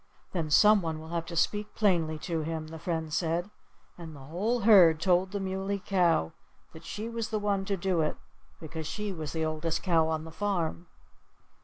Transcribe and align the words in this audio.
"Then 0.33 0.49
someone 0.49 0.99
will 0.99 1.09
have 1.09 1.27
to 1.27 1.35
speak 1.35 1.75
plainly 1.75 2.17
to 2.25 2.41
him," 2.41 2.69
the 2.69 2.79
friend 2.79 3.13
said. 3.13 3.51
And 3.99 4.15
the 4.15 4.19
whole 4.25 4.61
herd 4.61 4.99
told 4.99 5.29
the 5.31 5.39
Muley 5.39 5.77
Cow 5.77 6.31
that 6.73 6.83
she 6.85 7.07
was 7.07 7.29
the 7.29 7.37
one 7.37 7.65
to 7.65 7.77
do 7.77 8.01
it, 8.01 8.17
because 8.59 8.87
she 8.87 9.11
was 9.11 9.31
the 9.31 9.45
oldest 9.45 9.83
cow 9.83 10.07
on 10.07 10.23
the 10.23 10.31
farm. 10.31 10.87